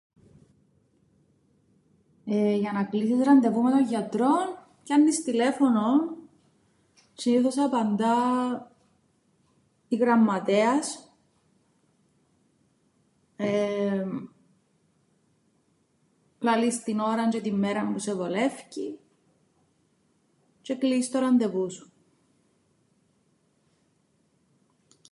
Ε 2.25 2.55
για 2.55 2.71
να 2.71 2.83
κλείσεις 2.85 3.23
ραντεβού 3.25 3.61
με 3.61 3.71
το 3.71 3.77
γιατρόν 3.77 4.45
πιάννεις 4.83 5.23
τηλέφωνον, 5.23 6.15
συνήθως 7.13 7.57
απαντά 7.57 8.13
η 9.87 9.95
γραμματέας, 9.95 11.15
εεεμ 13.35 14.25
λαλείς 16.39 16.83
την 16.83 16.99
ώραν 16.99 17.29
τζ̆αι 17.35 17.41
την 17.43 17.55
μέραν 17.55 17.93
που 17.93 17.99
σε 17.99 18.13
βολεύκει 18.15 18.99
τζ̆αι 20.65 20.75
κλείεις 20.79 21.09
το 21.09 21.19
ραντεβού 21.19 21.71
σου. 21.71 21.91